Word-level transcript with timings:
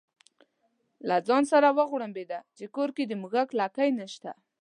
له 1.07 1.17
ځانه 1.27 1.47
سره 1.53 1.67
وغړمبېده 1.77 2.39
چې 2.57 2.65
کور 2.75 2.89
کې 2.95 3.03
د 3.07 3.13
موږک 3.21 3.47
لکۍ 3.61 3.89
نشته. 3.99 4.31